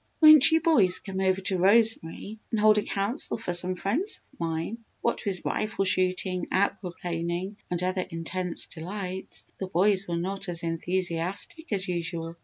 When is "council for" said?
2.81-3.53